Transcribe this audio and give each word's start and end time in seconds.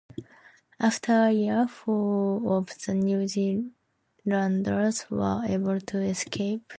After 0.79 1.13
a 1.25 1.31
year, 1.31 1.67
four 1.67 2.57
of 2.57 2.69
the 2.87 2.95
New 2.95 3.27
Zealanders 3.27 5.05
were 5.11 5.43
able 5.45 5.79
to 5.79 5.99
escape. 6.01 6.63